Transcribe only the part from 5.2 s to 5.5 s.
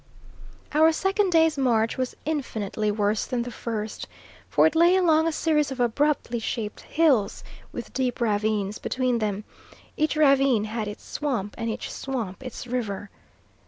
a